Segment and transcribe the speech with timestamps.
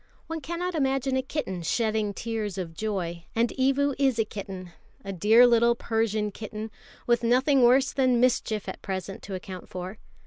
[0.25, 4.71] One cannot imagine a kitten shedding tears of joy; and Evu is a kitten,
[5.05, 6.71] a dear little Persian kitten,
[7.05, 9.99] with nothing worse than mischief at present to account for.